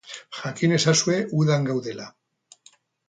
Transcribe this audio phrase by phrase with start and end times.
[0.37, 2.09] Jakin ezazue udan gaudela.